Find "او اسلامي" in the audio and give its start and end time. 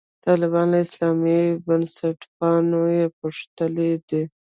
0.75-1.39